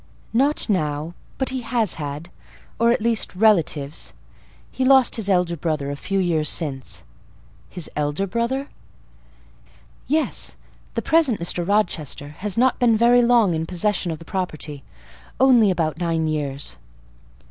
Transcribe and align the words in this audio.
"Not 0.33 0.67
now, 0.67 1.13
but 1.37 1.49
he 1.49 1.61
has 1.61 1.93
had—or, 1.93 2.89
at 2.91 3.01
least, 3.03 3.35
relatives. 3.35 4.13
He 4.71 4.83
lost 4.83 5.15
his 5.15 5.29
elder 5.29 5.55
brother 5.55 5.91
a 5.91 5.95
few 5.95 6.17
years 6.17 6.49
since." 6.49 7.03
"His 7.69 7.87
elder 7.95 8.25
brother?" 8.25 8.69
"Yes. 10.07 10.55
The 10.95 11.03
present 11.03 11.39
Mr. 11.39 11.67
Rochester 11.67 12.29
has 12.39 12.57
not 12.57 12.79
been 12.79 12.97
very 12.97 13.21
long 13.21 13.53
in 13.53 13.67
possession 13.67 14.09
of 14.11 14.17
the 14.17 14.25
property; 14.25 14.83
only 15.39 15.69
about 15.69 15.99
nine 15.99 16.25
years." 16.25 16.77